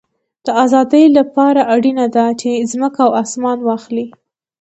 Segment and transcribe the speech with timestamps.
[0.45, 4.05] د آزادۍ له پاره اړینه ده، چي مځکه او اسمان واخلې.